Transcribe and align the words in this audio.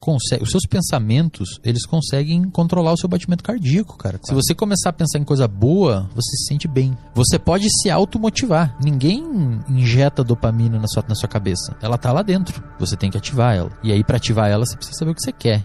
consegue, 0.00 0.42
os 0.42 0.50
seus 0.50 0.64
pensamentos, 0.66 1.60
eles 1.62 1.84
conseguem 1.84 2.48
controlar 2.50 2.92
o 2.92 2.96
seu 2.96 3.08
batimento 3.08 3.44
cardíaco, 3.44 3.98
cara. 3.98 4.18
Se 4.24 4.32
você 4.32 4.54
começar 4.54 4.88
a 4.88 4.92
pensar 4.94 5.18
em 5.18 5.24
coisa 5.24 5.46
boa, 5.46 6.08
você 6.14 6.36
se 6.38 6.46
sente 6.46 6.66
bem. 6.66 6.96
Você 7.14 7.38
pode 7.38 7.68
se 7.68 7.90
automotivar. 7.90 8.74
Ninguém 8.82 9.22
injeta 9.68 10.24
dopamina 10.24 10.78
na 10.78 10.88
sua, 10.88 11.04
na 11.06 11.14
sua 11.14 11.28
cabeça. 11.28 11.76
Ela 11.82 11.98
tá 11.98 12.10
lá 12.12 12.22
dentro. 12.22 12.64
Você 12.78 12.96
tem 12.96 13.10
que 13.10 13.18
ativar 13.18 13.54
ela. 13.54 13.70
E 13.82 13.92
aí, 13.92 14.02
para 14.02 14.16
ativar 14.16 14.48
ela, 14.48 14.64
você 14.64 14.74
precisa 14.74 14.98
saber 14.98 15.10
o 15.10 15.14
que 15.14 15.22
você 15.22 15.32
quer. 15.32 15.64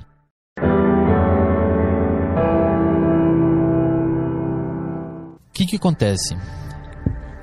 O 5.48 5.54
que 5.54 5.66
que 5.66 5.78
acontece? 5.78 6.36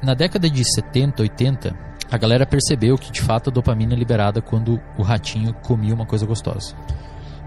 Na 0.02 0.12
década 0.12 0.50
de 0.50 0.62
70, 0.62 1.22
80, 1.22 1.91
a 2.12 2.18
galera 2.18 2.44
percebeu 2.44 2.98
que 2.98 3.10
de 3.10 3.22
fato 3.22 3.48
a 3.48 3.52
dopamina 3.52 3.94
é 3.94 3.96
liberada 3.96 4.42
quando 4.42 4.78
o 4.98 5.02
ratinho 5.02 5.54
comia 5.54 5.94
uma 5.94 6.04
coisa 6.04 6.26
gostosa. 6.26 6.76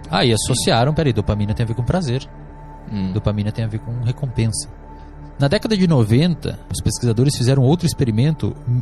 Aí 0.10 0.34
associaram, 0.34 0.92
peraí, 0.92 1.14
dopamina 1.14 1.54
tem 1.54 1.64
a 1.64 1.68
ver 1.68 1.76
com 1.76 1.84
prazer. 1.84 2.28
Hum. 2.92 3.14
Dopamina 3.14 3.52
tem 3.52 3.64
a 3.64 3.68
ver 3.68 3.78
com 3.78 4.02
recompensa. 4.02 4.68
Na 5.38 5.48
década 5.48 5.78
de 5.78 5.86
90, 5.86 6.60
os 6.74 6.82
pesquisadores 6.82 7.38
fizeram 7.38 7.62
outro 7.62 7.86
experimento 7.86 8.56
hum, 8.68 8.82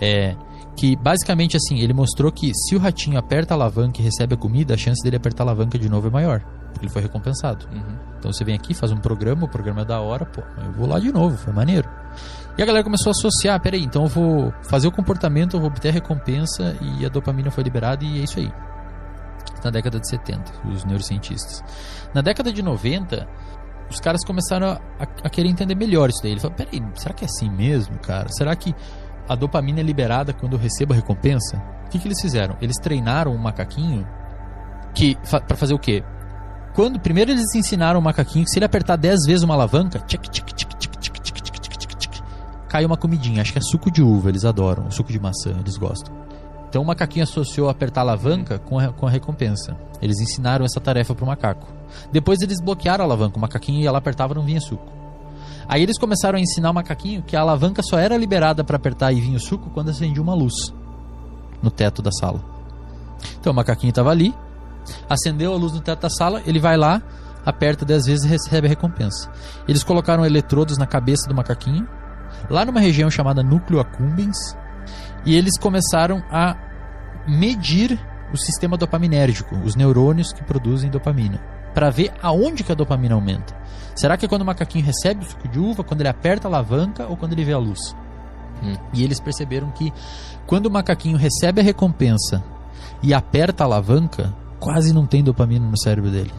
é, 0.00 0.34
que 0.74 0.96
basicamente 0.96 1.54
assim, 1.54 1.80
ele 1.80 1.92
mostrou 1.92 2.32
que 2.32 2.52
se 2.54 2.74
o 2.74 2.78
ratinho 2.78 3.18
aperta 3.18 3.52
a 3.52 3.56
alavanca 3.56 4.00
e 4.00 4.04
recebe 4.04 4.32
a 4.32 4.38
comida, 4.38 4.72
a 4.72 4.76
chance 4.78 5.02
dele 5.02 5.16
apertar 5.16 5.44
a 5.44 5.48
alavanca 5.48 5.78
de 5.78 5.90
novo 5.90 6.08
é 6.08 6.10
maior, 6.10 6.40
porque 6.72 6.86
ele 6.86 6.92
foi 6.92 7.02
recompensado. 7.02 7.66
Uhum. 7.70 7.96
Então 8.18 8.32
você 8.32 8.42
vem 8.42 8.54
aqui, 8.54 8.72
faz 8.72 8.90
um 8.90 8.96
programa, 8.96 9.44
o 9.44 9.48
programa 9.48 9.82
é 9.82 9.84
da 9.84 10.00
hora, 10.00 10.24
pô, 10.24 10.40
eu 10.64 10.72
vou 10.72 10.88
lá 10.88 10.98
de 10.98 11.12
novo, 11.12 11.36
foi 11.36 11.52
maneiro. 11.52 11.99
E 12.58 12.62
a 12.62 12.66
galera 12.66 12.84
começou 12.84 13.10
a 13.10 13.12
associar, 13.12 13.58
peraí, 13.60 13.82
então 13.84 14.02
eu 14.02 14.08
vou 14.08 14.52
fazer 14.68 14.86
o 14.88 14.92
comportamento, 14.92 15.56
eu 15.56 15.60
vou 15.60 15.68
obter 15.70 15.88
a 15.88 15.92
recompensa 15.92 16.76
e 16.80 17.06
a 17.06 17.08
dopamina 17.08 17.50
foi 17.50 17.64
liberada 17.64 18.04
e 18.04 18.20
é 18.20 18.24
isso 18.24 18.38
aí. 18.38 18.52
Na 19.64 19.70
década 19.70 19.98
de 19.98 20.08
70, 20.08 20.52
os 20.68 20.84
neurocientistas. 20.84 21.62
Na 22.14 22.20
década 22.20 22.52
de 22.52 22.62
90, 22.62 23.26
os 23.90 23.98
caras 24.00 24.24
começaram 24.24 24.68
a, 24.68 24.72
a- 25.02 25.06
a 25.24 25.30
querer 25.30 25.48
entender 25.48 25.74
melhor 25.74 26.08
isso 26.10 26.22
daí. 26.22 26.32
Ele 26.32 26.40
falou, 26.40 26.56
peraí, 26.56 26.82
será 26.94 27.14
que 27.14 27.24
é 27.24 27.26
assim 27.26 27.48
mesmo, 27.50 27.98
cara? 27.98 28.28
Será 28.30 28.54
que 28.56 28.74
a 29.28 29.34
dopamina 29.34 29.80
é 29.80 29.82
liberada 29.82 30.32
quando 30.32 30.54
eu 30.54 30.58
recebo 30.58 30.92
a 30.92 30.96
recompensa? 30.96 31.56
O 31.86 31.88
que, 31.90 31.98
que 31.98 32.08
eles 32.08 32.20
fizeram? 32.20 32.56
Eles 32.60 32.76
treinaram 32.76 33.32
um 33.32 33.38
macaquinho 33.38 34.06
que 34.94 35.16
fa 35.24 35.40
para 35.40 35.56
fazer 35.56 35.74
o 35.74 35.78
quê? 35.78 36.02
Quando 36.74 37.00
primeiro 37.00 37.30
eles 37.30 37.54
ensinaram 37.54 37.98
o 38.00 38.02
macaquinho 38.02 38.44
que 38.44 38.50
se 38.50 38.58
ele 38.58 38.64
apertar 38.66 38.96
10 38.96 39.26
vezes 39.26 39.42
uma 39.42 39.54
alavanca, 39.54 39.98
tchic, 40.00 40.28
tchic, 40.30 40.54
tchic, 40.54 40.76
cai 42.70 42.86
uma 42.86 42.96
comidinha. 42.96 43.42
Acho 43.42 43.52
que 43.52 43.58
é 43.58 43.62
suco 43.62 43.90
de 43.90 44.00
uva, 44.00 44.28
eles 44.28 44.44
adoram. 44.44 44.88
Suco 44.92 45.12
de 45.12 45.18
maçã, 45.18 45.50
eles 45.58 45.76
gostam. 45.76 46.14
Então 46.68 46.82
o 46.82 46.86
macaquinho 46.86 47.24
associou 47.24 47.68
apertar 47.68 48.02
a 48.02 48.04
alavanca 48.04 48.60
com 48.60 48.78
a, 48.78 48.92
com 48.92 49.08
a 49.08 49.10
recompensa. 49.10 49.76
Eles 50.00 50.20
ensinaram 50.20 50.64
essa 50.64 50.80
tarefa 50.80 51.12
pro 51.12 51.26
macaco. 51.26 51.66
Depois 52.12 52.40
eles 52.40 52.60
bloquearam 52.62 53.02
a 53.02 53.06
alavanca, 53.08 53.36
o 53.36 53.40
macaquinho 53.40 53.82
ia 53.82 53.90
lá 53.90 53.98
apertava 53.98 54.34
não 54.34 54.44
vinha 54.44 54.60
suco. 54.60 54.86
Aí 55.66 55.82
eles 55.82 55.98
começaram 55.98 56.38
a 56.38 56.40
ensinar 56.40 56.70
o 56.70 56.74
macaquinho 56.74 57.22
que 57.22 57.36
a 57.36 57.40
alavanca 57.40 57.82
só 57.82 57.98
era 57.98 58.16
liberada 58.16 58.62
para 58.62 58.76
apertar 58.76 59.12
e 59.12 59.20
vinha 59.20 59.36
o 59.36 59.40
suco 59.40 59.68
quando 59.70 59.88
acendia 59.88 60.22
uma 60.22 60.34
luz 60.34 60.54
no 61.60 61.72
teto 61.72 62.00
da 62.00 62.12
sala. 62.12 62.40
Então 63.40 63.52
o 63.52 63.56
macaquinho 63.56 63.90
estava 63.90 64.10
ali, 64.10 64.32
acendeu 65.08 65.52
a 65.52 65.56
luz 65.56 65.72
no 65.72 65.80
teto 65.80 66.02
da 66.02 66.10
sala, 66.10 66.40
ele 66.46 66.60
vai 66.60 66.76
lá, 66.76 67.02
aperta 67.44 67.84
10 67.84 68.06
vezes 68.06 68.24
e 68.24 68.28
recebe 68.28 68.68
a 68.68 68.70
recompensa. 68.70 69.28
Eles 69.66 69.82
colocaram 69.82 70.24
eletrodos 70.24 70.78
na 70.78 70.86
cabeça 70.86 71.28
do 71.28 71.34
macaquinho, 71.34 71.86
lá 72.48 72.64
numa 72.64 72.80
região 72.80 73.10
chamada 73.10 73.42
núcleo 73.42 73.80
accumbens, 73.80 74.36
e 75.24 75.34
eles 75.34 75.58
começaram 75.58 76.22
a 76.30 76.56
medir 77.26 77.98
o 78.32 78.36
sistema 78.36 78.76
dopaminérgico, 78.76 79.56
os 79.56 79.74
neurônios 79.74 80.32
que 80.32 80.44
produzem 80.44 80.90
dopamina, 80.90 81.38
para 81.74 81.90
ver 81.90 82.12
aonde 82.22 82.64
que 82.64 82.72
a 82.72 82.74
dopamina 82.74 83.14
aumenta. 83.14 83.54
Será 83.94 84.16
que 84.16 84.24
é 84.24 84.28
quando 84.28 84.42
o 84.42 84.46
macaquinho 84.46 84.84
recebe 84.84 85.24
o 85.24 85.28
suco 85.28 85.48
de 85.48 85.58
uva, 85.58 85.84
quando 85.84 86.00
ele 86.00 86.08
aperta 86.08 86.46
a 86.46 86.50
alavanca 86.50 87.06
ou 87.06 87.16
quando 87.16 87.32
ele 87.32 87.44
vê 87.44 87.52
a 87.52 87.58
luz? 87.58 87.94
Hum. 88.62 88.76
E 88.92 89.02
eles 89.02 89.20
perceberam 89.20 89.70
que 89.70 89.92
quando 90.46 90.66
o 90.66 90.70
macaquinho 90.70 91.16
recebe 91.16 91.60
a 91.60 91.64
recompensa 91.64 92.42
e 93.02 93.12
aperta 93.14 93.64
a 93.64 93.66
alavanca, 93.66 94.34
quase 94.58 94.92
não 94.92 95.06
tem 95.06 95.24
dopamina 95.24 95.66
no 95.66 95.78
cérebro 95.78 96.10
dele. 96.10 96.32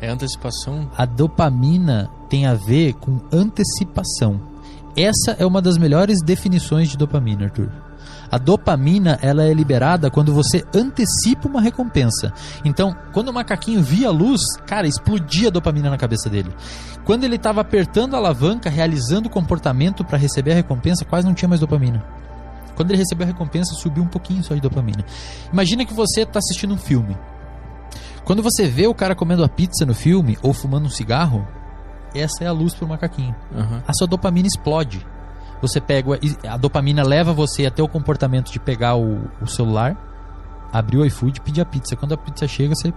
É 0.00 0.08
antecipação? 0.08 0.90
A 0.96 1.04
dopamina 1.04 2.10
tem 2.28 2.46
a 2.46 2.54
ver 2.54 2.94
com 2.94 3.20
antecipação. 3.32 4.40
Essa 4.96 5.36
é 5.38 5.46
uma 5.46 5.62
das 5.62 5.78
melhores 5.78 6.18
definições 6.22 6.88
de 6.88 6.98
dopamina, 6.98 7.44
Arthur. 7.44 7.70
A 8.30 8.38
dopamina 8.38 9.18
ela 9.20 9.44
é 9.44 9.52
liberada 9.52 10.10
quando 10.10 10.32
você 10.32 10.64
antecipa 10.74 11.48
uma 11.48 11.60
recompensa. 11.60 12.32
Então, 12.64 12.96
quando 13.12 13.28
o 13.28 13.32
macaquinho 13.32 13.82
via 13.82 14.08
a 14.08 14.10
luz, 14.10 14.40
cara, 14.66 14.86
explodia 14.86 15.48
a 15.48 15.50
dopamina 15.50 15.90
na 15.90 15.98
cabeça 15.98 16.30
dele. 16.30 16.50
Quando 17.04 17.24
ele 17.24 17.36
estava 17.36 17.60
apertando 17.60 18.14
a 18.14 18.18
alavanca, 18.18 18.70
realizando 18.70 19.28
o 19.28 19.30
comportamento 19.30 20.04
para 20.04 20.18
receber 20.18 20.52
a 20.52 20.56
recompensa, 20.56 21.04
quase 21.04 21.26
não 21.26 21.34
tinha 21.34 21.48
mais 21.48 21.60
dopamina. 21.60 22.02
Quando 22.74 22.90
ele 22.90 22.98
recebeu 22.98 23.24
a 23.24 23.28
recompensa, 23.28 23.74
subiu 23.74 24.02
um 24.02 24.08
pouquinho 24.08 24.42
só 24.42 24.54
de 24.54 24.60
dopamina. 24.60 25.04
Imagina 25.52 25.84
que 25.84 25.92
você 25.92 26.22
está 26.22 26.38
assistindo 26.38 26.72
um 26.72 26.78
filme. 26.78 27.16
Quando 28.24 28.42
você 28.42 28.66
vê 28.66 28.86
o 28.86 28.94
cara 28.94 29.14
comendo 29.14 29.44
a 29.44 29.48
pizza 29.48 29.84
no 29.84 29.94
filme 29.94 30.38
ou 30.42 30.52
fumando 30.52 30.86
um 30.86 30.90
cigarro, 30.90 31.46
essa 32.14 32.44
é 32.44 32.46
a 32.46 32.52
luz 32.52 32.74
pro 32.74 32.86
macaquinho. 32.86 33.34
Aham. 33.54 33.82
A 33.86 33.92
sua 33.92 34.06
dopamina 34.06 34.46
explode. 34.46 35.06
Você 35.60 35.80
pega 35.80 36.18
a 36.48 36.56
dopamina 36.56 37.04
leva 37.04 37.32
você 37.32 37.66
até 37.66 37.82
o 37.82 37.88
comportamento 37.88 38.50
de 38.50 38.58
pegar 38.58 38.96
o, 38.96 39.30
o 39.40 39.46
celular, 39.46 39.96
abrir 40.72 40.98
o 40.98 41.04
iFood 41.04 41.38
e 41.38 41.40
pedir 41.40 41.60
a 41.60 41.64
pizza. 41.64 41.94
Quando 41.94 42.14
a 42.14 42.16
pizza 42.16 42.48
chega, 42.48 42.74
você 42.74 42.92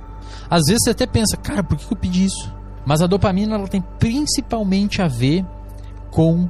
às 0.49 0.63
vezes 0.65 0.79
você 0.83 0.89
até 0.89 1.05
pensa, 1.05 1.37
cara, 1.37 1.63
por 1.63 1.77
que 1.77 1.85
que 1.85 1.93
eu 1.93 1.97
pedi 1.97 2.25
isso? 2.25 2.53
Mas 2.85 3.01
a 3.01 3.07
dopamina 3.07 3.55
ela 3.55 3.67
tem 3.67 3.81
principalmente 3.99 5.01
a 5.01 5.07
ver 5.07 5.45
com 6.11 6.49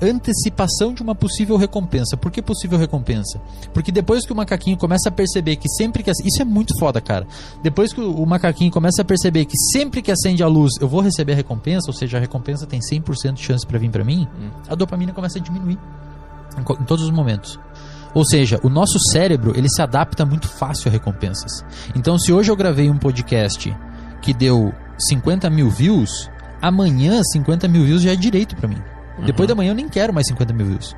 antecipação 0.00 0.92
de 0.92 1.02
uma 1.02 1.14
possível 1.14 1.56
recompensa. 1.56 2.16
Por 2.16 2.30
que 2.30 2.40
possível 2.40 2.78
recompensa? 2.78 3.40
Porque 3.72 3.90
depois 3.90 4.24
que 4.24 4.32
o 4.32 4.36
macaquinho 4.36 4.76
começa 4.76 5.08
a 5.08 5.12
perceber 5.12 5.56
que 5.56 5.68
sempre 5.68 6.02
que. 6.02 6.10
Isso 6.10 6.40
é 6.40 6.44
muito 6.44 6.78
foda, 6.78 7.00
cara. 7.00 7.26
Depois 7.62 7.92
que 7.92 8.00
o 8.00 8.26
macaquinho 8.26 8.70
começa 8.70 9.02
a 9.02 9.04
perceber 9.04 9.44
que 9.44 9.56
sempre 9.72 10.02
que 10.02 10.10
acende 10.10 10.42
a 10.42 10.46
luz 10.46 10.72
eu 10.80 10.88
vou 10.88 11.00
receber 11.00 11.32
a 11.32 11.36
recompensa, 11.36 11.88
ou 11.88 11.94
seja, 11.94 12.18
a 12.18 12.20
recompensa 12.20 12.66
tem 12.66 12.80
100% 12.80 13.34
de 13.34 13.42
chance 13.42 13.66
pra 13.66 13.78
vir 13.78 13.90
pra 13.90 14.04
mim, 14.04 14.26
a 14.68 14.74
dopamina 14.74 15.12
começa 15.12 15.38
a 15.38 15.42
diminuir 15.42 15.78
em, 16.56 16.60
em 16.60 16.84
todos 16.84 17.04
os 17.04 17.10
momentos. 17.10 17.58
Ou 18.14 18.24
seja, 18.24 18.58
o 18.62 18.68
nosso 18.68 18.98
cérebro 19.12 19.52
ele 19.56 19.68
se 19.68 19.82
adapta 19.82 20.24
muito 20.24 20.48
fácil 20.48 20.88
a 20.88 20.92
recompensas. 20.92 21.64
Então, 21.94 22.18
se 22.18 22.32
hoje 22.32 22.50
eu 22.50 22.56
gravei 22.56 22.90
um 22.90 22.98
podcast 22.98 23.74
que 24.22 24.32
deu 24.32 24.72
50 25.08 25.48
mil 25.50 25.70
views, 25.70 26.30
amanhã 26.60 27.20
50 27.22 27.68
mil 27.68 27.84
views 27.84 28.02
já 28.02 28.12
é 28.12 28.16
direito 28.16 28.56
pra 28.56 28.68
mim. 28.68 28.82
Depois 29.24 29.48
da 29.48 29.54
manhã 29.54 29.70
eu 29.70 29.74
nem 29.74 29.88
quero 29.88 30.12
mais 30.12 30.26
50 30.28 30.52
mil 30.52 30.66
views. 30.66 30.96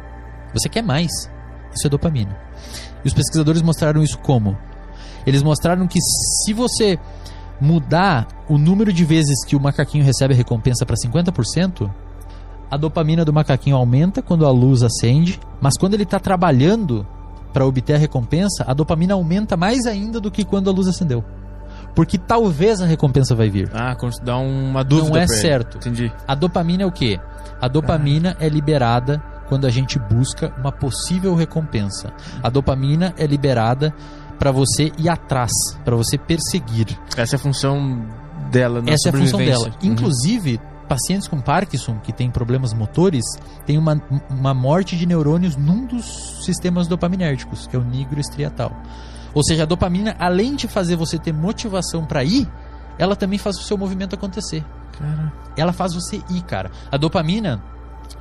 Você 0.52 0.68
quer 0.68 0.82
mais. 0.82 1.10
Isso 1.74 1.86
é 1.86 1.90
dopamina. 1.90 2.36
E 3.04 3.08
os 3.08 3.14
pesquisadores 3.14 3.62
mostraram 3.62 4.02
isso 4.02 4.18
como? 4.18 4.56
Eles 5.26 5.42
mostraram 5.42 5.86
que 5.86 6.00
se 6.00 6.52
você 6.52 6.98
mudar 7.60 8.26
o 8.48 8.56
número 8.56 8.92
de 8.92 9.04
vezes 9.04 9.44
que 9.44 9.54
o 9.54 9.60
macaquinho 9.60 10.04
recebe 10.04 10.34
a 10.34 10.36
recompensa 10.36 10.86
para 10.86 10.96
50%, 10.96 11.90
a 12.70 12.76
dopamina 12.76 13.24
do 13.24 13.32
macaquinho 13.32 13.76
aumenta 13.76 14.22
quando 14.22 14.46
a 14.46 14.50
luz 14.50 14.82
acende, 14.82 15.40
mas 15.60 15.74
quando 15.78 15.94
ele 15.94 16.04
está 16.04 16.18
trabalhando 16.18 17.06
para 17.52 17.66
obter 17.66 17.94
a 17.94 17.98
recompensa, 17.98 18.64
a 18.66 18.72
dopamina 18.72 19.14
aumenta 19.14 19.56
mais 19.56 19.86
ainda 19.86 20.20
do 20.20 20.30
que 20.30 20.44
quando 20.44 20.70
a 20.70 20.72
luz 20.72 20.88
acendeu. 20.88 21.24
Porque 21.94 22.16
talvez 22.18 22.80
a 22.80 22.86
recompensa 22.86 23.34
vai 23.34 23.50
vir. 23.50 23.70
Ah, 23.74 23.96
dá 24.22 24.36
uma 24.36 24.84
dúvida. 24.84 25.10
Não 25.10 25.16
é 25.16 25.26
certo. 25.26 25.78
Entendi. 25.78 26.12
A 26.26 26.34
dopamina 26.34 26.82
é 26.82 26.86
o 26.86 26.92
quê? 26.92 27.18
A 27.60 27.68
dopamina 27.68 28.36
é 28.40 28.48
liberada 28.48 29.22
quando 29.48 29.66
a 29.66 29.70
gente 29.70 29.98
busca 29.98 30.54
uma 30.58 30.70
possível 30.70 31.34
recompensa. 31.34 32.12
A 32.42 32.48
dopamina 32.48 33.12
é 33.18 33.26
liberada 33.26 33.92
para 34.38 34.52
você 34.52 34.90
ir 34.96 35.08
atrás, 35.08 35.50
para 35.84 35.94
você 35.96 36.16
perseguir. 36.16 36.98
Essa 37.16 37.34
é 37.34 37.36
a 37.36 37.40
função 37.40 38.06
dela 38.50 38.80
na 38.80 38.92
Essa 38.92 39.08
é 39.08 39.10
a 39.10 39.12
função 39.12 39.38
dela. 39.38 39.70
Inclusive, 39.82 40.60
pacientes 40.88 41.28
com 41.28 41.40
Parkinson 41.40 41.98
que 41.98 42.12
têm 42.12 42.30
problemas 42.30 42.72
motores 42.72 43.24
têm 43.66 43.76
uma, 43.76 44.02
uma 44.30 44.54
morte 44.54 44.96
de 44.96 45.04
neurônios 45.06 45.56
num 45.56 45.86
dos 45.86 46.44
sistemas 46.44 46.88
dopaminérgicos, 46.88 47.66
que 47.66 47.76
é 47.76 47.78
o 47.78 47.84
nigroestriatal. 47.84 48.72
Ou 49.34 49.42
seja, 49.42 49.62
a 49.62 49.66
dopamina, 49.66 50.16
além 50.18 50.54
de 50.54 50.66
fazer 50.66 50.96
você 50.96 51.18
ter 51.18 51.32
motivação 51.32 52.04
para 52.04 52.24
ir, 52.24 52.48
ela 52.98 53.16
também 53.16 53.38
faz 53.38 53.56
o 53.56 53.62
seu 53.62 53.78
movimento 53.78 54.14
acontecer. 54.14 54.64
Cara, 54.98 55.32
Ela 55.56 55.72
faz 55.72 55.94
você 55.94 56.22
ir, 56.30 56.42
cara. 56.42 56.70
A 56.90 56.96
dopamina, 56.96 57.62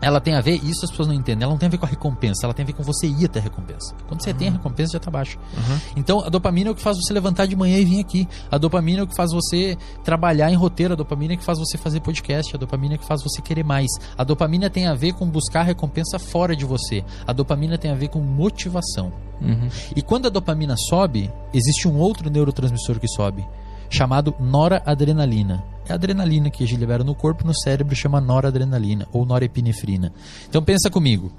ela 0.01 0.21
tem 0.21 0.35
a 0.35 0.41
ver, 0.41 0.55
isso 0.63 0.85
as 0.85 0.91
pessoas 0.91 1.07
não 1.07 1.15
entendem, 1.15 1.43
ela 1.43 1.51
não 1.51 1.57
tem 1.57 1.67
a 1.67 1.69
ver 1.69 1.77
com 1.77 1.85
a 1.85 1.89
recompensa, 1.89 2.45
ela 2.45 2.53
tem 2.53 2.63
a 2.63 2.67
ver 2.67 2.73
com 2.73 2.83
você 2.83 3.07
ir 3.07 3.25
até 3.25 3.39
a 3.39 3.41
recompensa. 3.41 3.93
Quando 4.07 4.23
você 4.23 4.33
tem 4.33 4.47
a 4.47 4.51
recompensa, 4.51 4.93
já 4.93 4.99
tá 4.99 5.11
baixo. 5.11 5.37
Uhum. 5.55 5.79
Então, 5.95 6.21
a 6.21 6.29
dopamina 6.29 6.69
é 6.69 6.71
o 6.71 6.75
que 6.75 6.81
faz 6.81 6.97
você 6.97 7.13
levantar 7.13 7.45
de 7.45 7.55
manhã 7.55 7.77
e 7.77 7.85
vir 7.85 7.99
aqui. 7.99 8.27
A 8.49 8.57
dopamina 8.57 9.01
é 9.01 9.03
o 9.03 9.07
que 9.07 9.15
faz 9.15 9.31
você 9.31 9.77
trabalhar 10.03 10.51
em 10.51 10.55
roteiro. 10.55 10.93
A 10.93 10.95
dopamina 10.97 11.33
é 11.33 11.35
o 11.35 11.39
que 11.39 11.43
faz 11.43 11.59
você 11.59 11.77
fazer 11.77 11.99
podcast. 11.99 12.55
A 12.55 12.59
dopamina 12.59 12.95
é 12.95 12.97
o 12.97 12.99
que 12.99 13.05
faz 13.05 13.21
você 13.21 13.41
querer 13.41 13.63
mais. 13.63 13.89
A 14.17 14.23
dopamina 14.23 14.69
tem 14.69 14.87
a 14.87 14.93
ver 14.93 15.13
com 15.13 15.29
buscar 15.29 15.63
recompensa 15.63 16.17
fora 16.17 16.55
de 16.55 16.65
você. 16.65 17.03
A 17.27 17.33
dopamina 17.33 17.77
tem 17.77 17.91
a 17.91 17.95
ver 17.95 18.07
com 18.07 18.19
motivação. 18.19 19.11
Uhum. 19.41 19.69
E 19.95 20.01
quando 20.01 20.27
a 20.27 20.29
dopamina 20.29 20.75
sobe, 20.77 21.31
existe 21.53 21.87
um 21.87 21.97
outro 21.97 22.29
neurotransmissor 22.29 22.99
que 22.99 23.07
sobe, 23.07 23.45
chamado 23.89 24.33
noradrenalina. 24.39 25.63
É 25.89 25.91
a 25.91 25.95
adrenalina 25.95 26.51
que 26.51 26.63
a 26.63 26.67
gente 26.67 26.79
libera 26.79 27.03
no 27.03 27.15
corpo, 27.15 27.45
no 27.45 27.53
cérebro 27.53 27.95
chama 27.95 28.21
noradrenalina 28.21 29.07
ou 29.11 29.25
norepinefrina. 29.25 30.13
Então 30.47 30.63
pensa 30.63 30.87
comigo. 30.89 31.31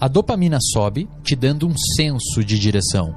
A 0.00 0.08
dopamina 0.08 0.58
sobe, 0.60 1.08
te 1.22 1.36
dando 1.36 1.68
um 1.68 1.74
senso 1.96 2.44
de 2.44 2.58
direção. 2.58 3.14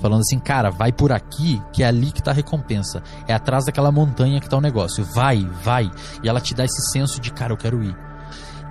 Falando 0.00 0.20
assim, 0.20 0.38
cara, 0.38 0.70
vai 0.70 0.92
por 0.92 1.10
aqui, 1.10 1.60
que 1.72 1.82
é 1.82 1.86
ali 1.86 2.12
que 2.12 2.22
tá 2.22 2.30
a 2.30 2.34
recompensa. 2.34 3.02
É 3.26 3.34
atrás 3.34 3.66
daquela 3.66 3.90
montanha 3.90 4.40
que 4.40 4.48
tá 4.48 4.56
o 4.56 4.60
negócio. 4.60 5.04
Vai, 5.04 5.44
vai. 5.64 5.90
E 6.22 6.28
ela 6.28 6.40
te 6.40 6.54
dá 6.54 6.64
esse 6.64 6.92
senso 6.92 7.20
de, 7.20 7.32
cara, 7.32 7.52
eu 7.52 7.58
quero 7.58 7.82
ir. 7.82 7.96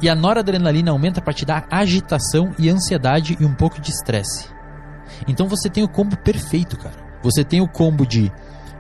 E 0.02 0.08
a 0.08 0.16
noradrenalina 0.16 0.92
aumenta 0.92 1.22
para 1.22 1.34
te 1.34 1.46
dar 1.46 1.68
agitação 1.70 2.56
e 2.58 2.70
ansiedade 2.70 3.38
e 3.38 3.46
um 3.46 3.54
pouco 3.54 3.82
de 3.82 3.92
estresse. 3.92 4.48
Então 5.28 5.48
você 5.48 5.70
tem 5.70 5.84
o 5.84 5.90
combo 5.90 6.18
perfeito, 6.18 6.78
cara. 6.78 7.20
Você 7.22 7.44
tem 7.44 7.60
o 7.60 7.68
combo 7.68 8.08
de 8.08 8.32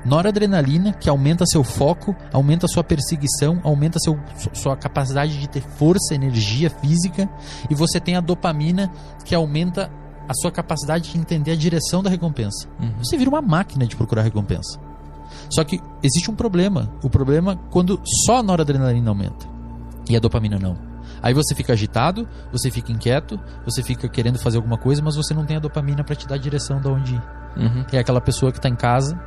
noradrenalina, 0.05 0.93
que 0.93 1.09
aumenta 1.09 1.45
seu 1.45 1.63
foco, 1.63 2.15
aumenta 2.33 2.67
sua 2.67 2.83
perseguição, 2.83 3.59
aumenta 3.63 3.99
seu, 3.99 4.17
su- 4.37 4.49
sua 4.53 4.75
capacidade 4.77 5.39
de 5.39 5.47
ter 5.49 5.61
força, 5.61 6.13
energia 6.15 6.69
física, 6.69 7.29
e 7.69 7.75
você 7.75 7.99
tem 7.99 8.15
a 8.15 8.21
dopamina, 8.21 8.91
que 9.25 9.35
aumenta 9.35 9.91
a 10.27 10.33
sua 10.33 10.51
capacidade 10.51 11.11
de 11.11 11.17
entender 11.17 11.51
a 11.51 11.55
direção 11.55 12.03
da 12.03 12.09
recompensa. 12.09 12.67
Você 12.99 13.17
vira 13.17 13.29
uma 13.29 13.41
máquina 13.41 13.85
de 13.87 13.95
procurar 13.95 14.21
recompensa. 14.21 14.79
Só 15.49 15.63
que 15.63 15.79
existe 16.03 16.29
um 16.29 16.35
problema. 16.35 16.91
O 17.03 17.09
problema 17.09 17.53
é 17.53 17.57
quando 17.71 17.99
só 18.25 18.37
a 18.37 18.43
noradrenalina 18.43 19.09
aumenta 19.09 19.47
e 20.07 20.15
a 20.15 20.19
dopamina 20.19 20.59
não. 20.59 20.77
Aí 21.21 21.33
você 21.33 21.53
fica 21.53 21.73
agitado, 21.73 22.27
você 22.51 22.71
fica 22.71 22.91
inquieto, 22.91 23.39
você 23.65 23.83
fica 23.83 24.07
querendo 24.07 24.37
fazer 24.39 24.57
alguma 24.57 24.77
coisa, 24.77 25.01
mas 25.03 25.15
você 25.15 25.33
não 25.33 25.45
tem 25.45 25.57
a 25.57 25.59
dopamina 25.59 26.03
para 26.03 26.15
te 26.15 26.27
dar 26.27 26.35
a 26.35 26.37
direção 26.37 26.79
de 26.79 26.87
onde 26.87 27.15
ir. 27.15 27.21
Uhum. 27.57 27.85
É 27.91 27.97
aquela 27.97 28.21
pessoa 28.21 28.51
que 28.51 28.59
está 28.59 28.69
em 28.69 28.75
casa, 28.75 29.19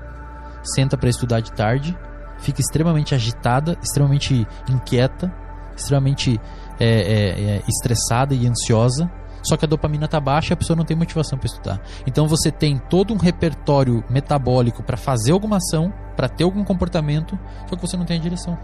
senta 0.62 0.96
para 0.96 1.08
estudar 1.08 1.40
de 1.40 1.52
tarde, 1.52 1.96
fica 2.38 2.60
extremamente 2.60 3.14
agitada, 3.14 3.76
extremamente 3.82 4.46
inquieta, 4.68 5.32
extremamente 5.76 6.40
é, 6.78 6.86
é, 6.86 7.56
é, 7.56 7.62
estressada 7.68 8.34
e 8.34 8.46
ansiosa. 8.46 9.10
Só 9.42 9.56
que 9.56 9.64
a 9.64 9.68
dopamina 9.68 10.04
está 10.04 10.20
baixa 10.20 10.52
e 10.52 10.54
a 10.54 10.56
pessoa 10.56 10.76
não 10.76 10.84
tem 10.84 10.96
motivação 10.96 11.36
para 11.36 11.46
estudar. 11.46 11.80
Então 12.06 12.28
você 12.28 12.50
tem 12.50 12.78
todo 12.78 13.12
um 13.12 13.16
repertório 13.16 14.04
metabólico 14.08 14.84
para 14.84 14.96
fazer 14.96 15.32
alguma 15.32 15.56
ação, 15.56 15.92
para 16.16 16.28
ter 16.28 16.44
algum 16.44 16.62
comportamento, 16.62 17.36
só 17.68 17.74
que 17.74 17.82
você 17.82 17.96
não 17.96 18.04
tem 18.04 18.18
a 18.18 18.20
direção. 18.20 18.56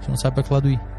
Você 0.00 0.10
não 0.10 0.18
sabe 0.18 0.34
para 0.34 0.42
que 0.42 0.52
lado 0.52 0.68
ir. 0.68 0.97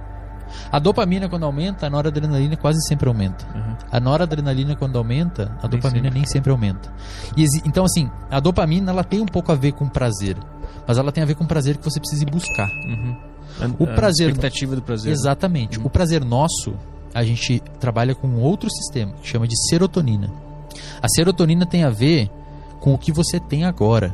A 0.72 0.80
dopamina 0.80 1.28
quando 1.30 1.44
aumenta, 1.46 1.88
a 1.88 1.90
noradrenalina 1.90 2.56
quase 2.58 2.80
sempre 2.88 3.08
aumenta. 3.08 3.46
Uhum. 3.56 3.76
A 3.92 4.00
noradrenalina 4.00 4.76
quando 4.76 4.98
aumenta, 4.98 5.52
a 5.62 5.68
Nem 5.68 5.72
dopamina 5.72 6.04
sempre. 6.06 6.20
nem 6.20 6.26
sempre 6.26 6.52
aumenta. 6.52 6.92
E 7.38 7.46
então 7.66 7.86
assim, 7.86 8.10
a 8.30 8.40
dopamina 8.40 8.92
ela 8.92 9.04
tem 9.04 9.22
um 9.22 9.26
pouco 9.26 9.52
a 9.52 9.56
ver 9.56 9.72
com 9.74 9.88
prazer, 9.88 10.38
mas 10.88 10.98
ela 10.98 11.12
tem 11.12 11.24
a 11.24 11.26
ver 11.26 11.36
com 11.36 11.46
prazer 11.46 11.78
que 11.78 11.84
você 11.84 12.00
precisa 12.00 12.24
ir 12.24 12.30
buscar. 12.32 12.70
Uhum. 12.88 13.16
O 13.80 13.86
A- 13.86 13.92
a 13.92 13.96
prazer- 13.96 14.30
expectativa 14.30 14.76
do 14.76 14.82
prazer. 14.82 15.12
Exatamente. 15.12 15.80
Uhum. 15.80 15.86
O 15.86 15.90
prazer 15.90 16.24
nosso, 16.24 16.74
a 17.14 17.24
gente 17.24 17.62
trabalha 17.80 18.14
com 18.16 18.36
outro 18.36 18.70
sistema 18.70 19.14
que 19.22 19.28
chama 19.28 19.48
de 19.48 19.56
serotonina. 19.70 20.32
A 21.02 21.08
serotonina 21.10 21.66
tem 21.66 21.84
a 21.84 21.90
ver 21.90 22.30
com 22.80 22.94
o 22.94 22.98
que 22.98 23.12
você 23.12 23.40
tem 23.40 23.66
agora, 23.66 24.14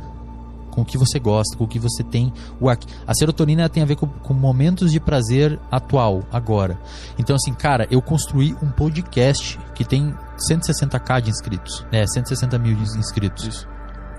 com 0.76 0.82
o 0.82 0.84
que 0.84 0.96
você 0.98 1.18
gosta, 1.18 1.56
com 1.56 1.64
o 1.64 1.66
que 1.68 1.78
você 1.80 2.04
tem 2.04 2.30
o. 2.60 2.68
A 2.70 3.14
serotonina 3.14 3.66
tem 3.68 3.82
a 3.82 3.86
ver 3.86 3.96
com, 3.96 4.06
com 4.06 4.34
momentos 4.34 4.92
de 4.92 5.00
prazer 5.00 5.58
atual, 5.70 6.22
agora. 6.30 6.78
Então 7.18 7.34
assim, 7.34 7.52
cara, 7.54 7.88
eu 7.90 8.00
construí 8.02 8.54
um 8.62 8.70
podcast 8.70 9.58
que 9.74 9.84
tem 9.84 10.14
160k 10.50 11.22
de 11.22 11.30
inscritos, 11.30 11.84
né, 11.90 12.04
160 12.06 12.58
mil 12.58 12.76
inscritos. 12.78 13.44
Isso. 13.46 13.68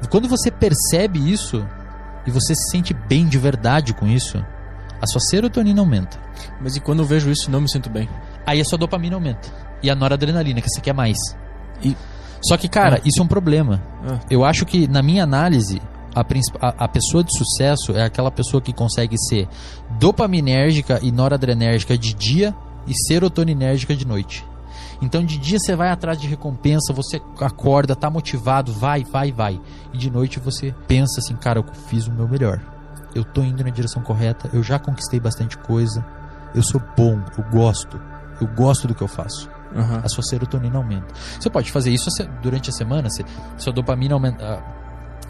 Quando 0.09 0.27
você 0.27 0.49
percebe 0.51 1.19
isso 1.31 1.63
e 2.25 2.31
você 2.31 2.55
se 2.55 2.71
sente 2.71 2.93
bem 3.07 3.27
de 3.27 3.37
verdade 3.37 3.93
com 3.93 4.07
isso, 4.07 4.43
a 4.99 5.05
sua 5.05 5.21
serotonina 5.21 5.79
aumenta. 5.79 6.19
Mas 6.59 6.75
e 6.75 6.79
quando 6.79 6.99
eu 6.99 7.05
vejo 7.05 7.29
isso, 7.29 7.51
não 7.51 7.61
me 7.61 7.69
sinto 7.71 7.89
bem. 7.89 8.09
Aí 8.45 8.59
a 8.59 8.65
sua 8.65 8.77
dopamina 8.79 9.15
aumenta. 9.15 9.47
E 9.83 9.89
a 9.91 9.95
noradrenalina, 9.95 10.59
que 10.59 10.69
você 10.69 10.81
quer 10.81 10.93
mais. 10.93 11.17
E- 11.83 11.95
Só 12.41 12.55
que, 12.57 12.67
cara, 12.67 12.97
Ah. 12.97 13.01
isso 13.05 13.19
é 13.19 13.23
um 13.23 13.27
problema. 13.27 13.81
Ah. 14.07 14.19
Eu 14.29 14.43
acho 14.45 14.65
que, 14.65 14.87
na 14.87 15.01
minha 15.03 15.23
análise, 15.23 15.81
a, 16.21 16.67
a- 16.67 16.85
a 16.85 16.87
pessoa 16.87 17.23
de 17.23 17.35
sucesso 17.37 17.91
é 17.93 18.03
aquela 18.03 18.31
pessoa 18.31 18.61
que 18.61 18.73
consegue 18.73 19.15
ser 19.17 19.47
dopaminérgica 19.99 20.99
e 21.03 21.11
noradrenérgica 21.11 21.97
de 21.97 22.13
dia 22.13 22.55
e 22.87 22.93
serotoninérgica 23.07 23.95
de 23.95 24.05
noite. 24.07 24.45
Então, 25.01 25.23
de 25.23 25.37
dia 25.37 25.59
você 25.59 25.75
vai 25.75 25.89
atrás 25.89 26.19
de 26.19 26.27
recompensa, 26.27 26.91
você 26.93 27.21
acorda, 27.39 27.95
tá 27.95 28.09
motivado, 28.09 28.73
vai, 28.73 29.03
vai, 29.03 29.31
vai. 29.31 29.61
E 29.93 29.97
de 29.97 30.09
noite 30.09 30.39
você 30.39 30.73
pensa 30.87 31.19
assim, 31.19 31.35
cara, 31.35 31.59
eu 31.59 31.65
fiz 31.87 32.07
o 32.07 32.11
meu 32.11 32.27
melhor. 32.27 32.59
Eu 33.13 33.23
tô 33.23 33.41
indo 33.43 33.63
na 33.63 33.69
direção 33.69 34.01
correta, 34.01 34.49
eu 34.53 34.63
já 34.63 34.79
conquistei 34.79 35.19
bastante 35.19 35.57
coisa, 35.57 36.03
eu 36.55 36.63
sou 36.63 36.81
bom, 36.97 37.19
eu 37.37 37.43
gosto, 37.51 37.99
eu 38.41 38.47
gosto 38.47 38.87
do 38.87 38.95
que 38.95 39.01
eu 39.03 39.07
faço 39.07 39.49
Aham. 39.75 40.01
a 40.03 40.09
sua 40.09 40.23
serotonina 40.23 40.77
aumenta. 40.77 41.13
Você 41.39 41.49
pode 41.49 41.71
fazer 41.71 41.91
isso 41.91 42.09
durante 42.41 42.69
a 42.69 42.73
semana, 42.73 43.09
se, 43.09 43.23
sua 43.57 43.73
dopamina 43.73 44.13
aumenta, 44.15 44.63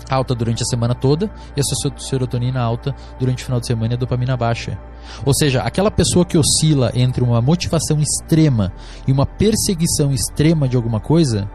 alta 0.09 0.33
durante 0.33 0.63
a 0.63 0.65
semana 0.65 0.95
toda 0.95 1.29
e 1.55 1.59
a 1.59 1.99
serotonina 1.99 2.61
alta 2.61 2.95
durante 3.19 3.43
o 3.43 3.45
final 3.45 3.59
de 3.59 3.67
semana 3.67 3.93
e 3.93 3.95
a 3.95 3.99
dopamina 3.99 4.37
baixa. 4.37 4.77
Ou 5.25 5.33
seja, 5.33 5.61
aquela 5.61 5.91
pessoa 5.91 6.25
que 6.25 6.37
oscila 6.37 6.91
entre 6.95 7.23
uma 7.23 7.41
motivação 7.41 7.99
extrema 7.99 8.71
e 9.07 9.11
uma 9.11 9.25
perseguição 9.25 10.11
extrema 10.11 10.67
de 10.67 10.75
alguma 10.75 10.99
coisa 10.99 11.49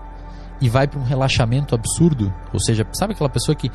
e 0.61 0.69
vai 0.69 0.87
para 0.87 1.01
um 1.01 1.05
relaxamento 1.05 1.75
absurdo, 1.75 2.33
ou 2.53 2.61
seja, 2.61 2.87
sabe 2.93 3.15
aquela 3.15 3.29
pessoa 3.29 3.55
que 3.55 3.71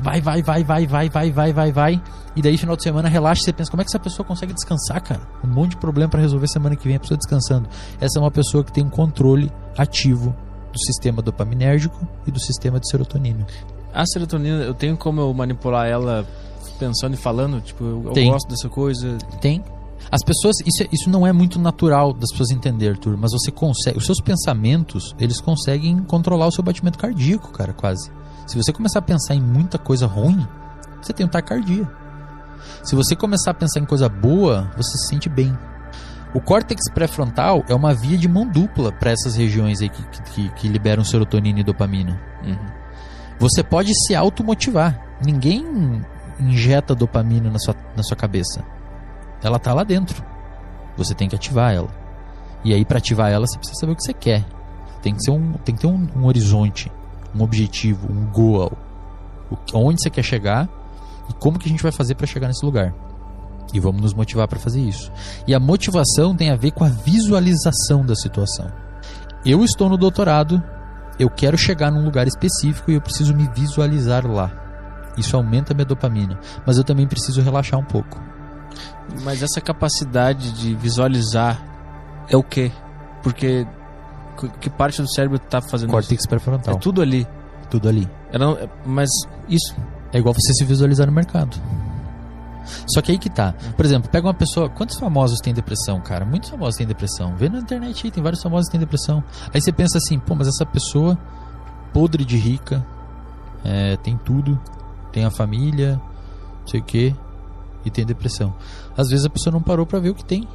vai, 0.00 0.20
vai, 0.20 0.42
vai, 0.42 0.62
vai, 0.62 0.86
vai, 0.86 1.08
vai, 1.08 1.30
vai, 1.30 1.52
vai, 1.52 1.72
vai, 1.72 2.02
e 2.36 2.42
daí 2.42 2.56
final 2.56 2.76
de 2.76 2.82
semana 2.82 3.08
relaxa 3.08 3.42
e 3.42 3.44
você 3.46 3.52
pensa, 3.52 3.70
como 3.70 3.80
é 3.80 3.84
que 3.84 3.90
essa 3.90 3.98
pessoa 3.98 4.26
consegue 4.26 4.52
descansar, 4.52 5.02
cara? 5.02 5.22
Um 5.42 5.48
monte 5.48 5.70
de 5.70 5.78
problema 5.78 6.10
para 6.10 6.20
resolver 6.20 6.46
semana 6.46 6.76
que 6.76 6.86
vem, 6.86 6.96
a 6.96 7.00
pessoa 7.00 7.16
descansando. 7.16 7.68
Essa 8.00 8.18
é 8.18 8.22
uma 8.22 8.30
pessoa 8.30 8.62
que 8.62 8.72
tem 8.72 8.84
um 8.84 8.90
controle 8.90 9.50
ativo 9.76 10.36
do 10.72 10.78
sistema 10.84 11.22
dopaminérgico 11.22 12.06
e 12.26 12.30
do 12.30 12.38
sistema 12.38 12.78
de 12.78 12.88
serotonina. 12.90 13.46
A 13.92 14.04
serotonina, 14.06 14.62
eu 14.62 14.74
tenho 14.74 14.96
como 14.96 15.20
eu 15.20 15.32
manipular 15.34 15.86
ela 15.86 16.26
pensando 16.78 17.14
e 17.14 17.16
falando? 17.16 17.60
Tipo, 17.60 17.84
eu, 17.84 18.12
eu 18.14 18.30
gosto 18.32 18.48
dessa 18.48 18.68
coisa. 18.68 19.18
Tem. 19.40 19.64
As 20.10 20.22
pessoas, 20.22 20.56
isso, 20.64 20.82
é- 20.84 20.88
isso 20.92 21.10
não 21.10 21.26
é 21.26 21.32
muito 21.32 21.58
natural 21.58 22.12
das 22.12 22.30
pessoas 22.30 22.50
entender, 22.50 22.96
Tur, 22.98 23.16
mas 23.16 23.32
você 23.32 23.50
consegue, 23.50 23.98
os 23.98 24.06
seus 24.06 24.20
pensamentos, 24.20 25.14
eles 25.18 25.40
conseguem 25.40 25.98
controlar 26.04 26.46
o 26.46 26.52
seu 26.52 26.62
batimento 26.62 26.98
cardíaco, 26.98 27.50
cara, 27.52 27.72
quase. 27.72 28.10
Se 28.46 28.56
você 28.56 28.72
começar 28.72 29.00
a 29.00 29.02
pensar 29.02 29.34
em 29.34 29.42
muita 29.42 29.76
coisa 29.76 30.06
ruim, 30.06 30.46
você 31.02 31.12
tem 31.12 31.26
um 31.26 31.28
taquicardia. 31.28 31.86
Se 32.84 32.94
você 32.94 33.14
começar 33.14 33.50
a 33.50 33.54
pensar 33.54 33.80
em 33.80 33.84
coisa 33.84 34.08
boa, 34.08 34.70
você 34.76 34.96
se 34.96 35.08
sente 35.08 35.28
bem. 35.28 35.56
O 36.34 36.40
córtex 36.40 36.90
pré-frontal 36.92 37.64
é 37.68 37.74
uma 37.74 37.92
via 37.94 38.16
de 38.16 38.28
mão 38.28 38.46
dupla 38.46 38.92
para 38.92 39.10
essas 39.10 39.34
regiões 39.34 39.80
aí 39.82 39.88
que, 39.88 40.02
que, 40.32 40.48
que 40.50 40.68
liberam 40.68 41.04
serotonina 41.04 41.60
e 41.60 41.64
dopamina. 41.64 42.20
Uhum. 42.44 42.77
Você 43.38 43.62
pode 43.62 43.92
se 44.06 44.14
automotivar. 44.14 45.18
Ninguém 45.24 45.64
injeta 46.40 46.94
dopamina 46.94 47.50
na 47.50 47.58
sua, 47.58 47.74
na 47.96 48.02
sua 48.02 48.16
cabeça. 48.16 48.64
Ela 49.42 49.58
tá 49.58 49.72
lá 49.72 49.84
dentro. 49.84 50.24
Você 50.96 51.14
tem 51.14 51.28
que 51.28 51.36
ativar 51.36 51.72
ela. 51.72 51.88
E 52.64 52.74
aí, 52.74 52.84
para 52.84 52.98
ativar 52.98 53.30
ela, 53.30 53.46
você 53.46 53.56
precisa 53.56 53.78
saber 53.80 53.92
o 53.92 53.96
que 53.96 54.02
você 54.02 54.12
quer. 54.12 54.44
Tem 55.02 55.14
que, 55.14 55.22
ser 55.22 55.30
um, 55.30 55.52
tem 55.64 55.74
que 55.74 55.82
ter 55.82 55.86
um, 55.86 56.08
um 56.16 56.26
horizonte, 56.26 56.90
um 57.34 57.42
objetivo, 57.42 58.10
um 58.10 58.26
goal. 58.26 58.72
O, 59.50 59.56
onde 59.78 60.02
você 60.02 60.10
quer 60.10 60.24
chegar 60.24 60.68
e 61.28 61.32
como 61.34 61.58
que 61.58 61.68
a 61.68 61.70
gente 61.70 61.82
vai 61.82 61.92
fazer 61.92 62.16
para 62.16 62.26
chegar 62.26 62.48
nesse 62.48 62.64
lugar. 62.64 62.92
E 63.72 63.78
vamos 63.78 64.00
nos 64.00 64.14
motivar 64.14 64.48
para 64.48 64.58
fazer 64.58 64.80
isso. 64.80 65.12
E 65.46 65.54
a 65.54 65.60
motivação 65.60 66.34
tem 66.34 66.50
a 66.50 66.56
ver 66.56 66.72
com 66.72 66.84
a 66.84 66.88
visualização 66.88 68.04
da 68.04 68.16
situação. 68.16 68.66
Eu 69.44 69.62
estou 69.62 69.88
no 69.88 69.96
doutorado, 69.96 70.62
eu 71.18 71.28
quero 71.30 71.56
chegar 71.58 71.90
num 71.90 72.04
lugar 72.04 72.26
específico 72.26 72.90
e 72.90 72.94
eu 72.94 73.00
preciso 73.00 73.34
me 73.34 73.48
visualizar 73.54 74.26
lá. 74.26 74.50
Isso 75.16 75.36
aumenta 75.36 75.72
a 75.72 75.74
minha 75.74 75.84
dopamina, 75.84 76.38
mas 76.66 76.78
eu 76.78 76.84
também 76.84 77.06
preciso 77.06 77.40
relaxar 77.42 77.78
um 77.80 77.84
pouco. 77.84 78.20
Mas 79.24 79.42
essa 79.42 79.60
capacidade 79.60 80.52
de 80.52 80.74
visualizar 80.74 81.60
é 82.28 82.36
o 82.36 82.42
quê? 82.42 82.70
Porque 83.22 83.66
que- 84.60 84.70
parte 84.70 85.02
do 85.02 85.10
cérebro 85.12 85.38
tá 85.38 85.60
fazendo 85.60 85.90
Córtex 85.90 86.20
isso? 86.20 86.28
pré-frontal, 86.28 86.76
É 86.76 86.78
tudo 86.78 87.02
ali. 87.02 87.26
tudo 87.68 87.88
ali. 87.88 88.08
Ela 88.32 88.44
não- 88.46 88.56
é- 88.58 88.68
mas 88.86 89.08
isso. 89.48 89.74
É 90.12 90.18
igual 90.18 90.32
você 90.34 90.52
se 90.54 90.64
visualizar 90.64 91.06
no 91.06 91.12
mercado. 91.12 91.56
Só 92.88 93.00
que 93.02 93.12
aí 93.12 93.18
que 93.18 93.28
tá. 93.30 93.54
Por 93.76 93.84
exemplo, 93.84 94.10
pega 94.10 94.26
uma 94.26 94.34
pessoa. 94.34 94.68
Quantos 94.68 94.98
famosos 94.98 95.38
têm 95.40 95.52
depressão, 95.54 96.00
cara? 96.00 96.24
Muitos 96.24 96.50
famosos 96.50 96.76
têm 96.76 96.86
depressão. 96.86 97.34
Vê 97.36 97.48
na 97.48 97.58
internet 97.58 98.06
aí, 98.06 98.10
tem 98.10 98.22
vários 98.22 98.42
famosos 98.42 98.66
que 98.66 98.72
têm 98.72 98.80
depressão. 98.80 99.22
Aí 99.52 99.60
você 99.60 99.72
pensa 99.72 99.98
assim, 99.98 100.18
pô, 100.18 100.34
mas 100.34 100.48
essa 100.48 100.64
pessoa 100.66 101.18
podre 101.92 102.24
de 102.24 102.36
rica, 102.36 102.84
é, 103.64 103.96
tem 103.96 104.16
tudo, 104.18 104.58
tem 105.12 105.24
a 105.24 105.30
família, 105.30 106.00
não 106.60 106.66
sei 106.66 106.80
o 106.80 106.84
que, 106.84 107.14
e 107.84 107.90
tem 107.90 108.04
depressão. 108.04 108.54
Às 108.96 109.08
vezes 109.08 109.24
a 109.24 109.30
pessoa 109.30 109.52
não 109.52 109.62
parou 109.62 109.86
pra 109.86 109.98
ver 109.98 110.10
o 110.10 110.14
que 110.14 110.24
tem. 110.24 110.46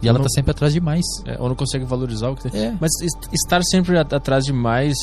E 0.00 0.08
ela 0.08 0.18
Não- 0.18 0.24
tá 0.24 0.30
sempre 0.30 0.50
atrás 0.52 0.72
de 0.72 0.80
mais. 0.80 1.04
é, 1.26 1.36
ou 1.40 1.48
não 1.48 1.56
consegue 1.56 1.84
valorizar 1.84 2.28
o 2.30 2.36
que 2.36 2.48
tem. 2.50 2.60
É. 2.66 2.76
Mas 2.80 2.90
est- 3.02 3.28
estar 3.32 3.60
sempre 3.64 3.98
at- 3.98 4.12
atrás 4.12 4.44
de 4.44 4.52
mais 4.52 4.94